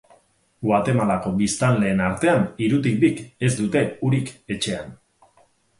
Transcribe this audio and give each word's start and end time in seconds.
Guatemalako 0.67 1.33
biztanleen 1.41 2.01
artean 2.07 2.49
hirutik 2.65 2.99
bik 3.05 3.23
ez 3.49 3.53
dute 3.61 3.87
urik 4.11 4.35
etxean. 4.57 4.95